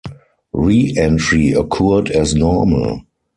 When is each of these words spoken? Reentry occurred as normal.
Reentry 0.51 1.51
occurred 1.51 2.09
as 2.09 2.33
normal. 2.33 3.01